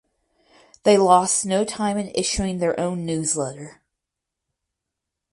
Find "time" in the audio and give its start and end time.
1.63-1.95